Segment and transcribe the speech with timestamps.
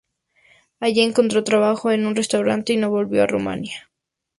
[0.79, 3.87] Allí encontró trabajo en un restaurante y no volvió a Rumania.